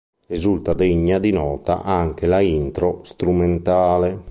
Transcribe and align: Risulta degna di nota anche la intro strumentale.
Risulta 0.29 0.73
degna 0.73 1.19
di 1.19 1.29
nota 1.29 1.83
anche 1.83 2.25
la 2.25 2.39
intro 2.39 3.01
strumentale. 3.03 4.19